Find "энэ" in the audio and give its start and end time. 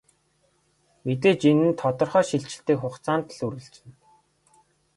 1.51-1.65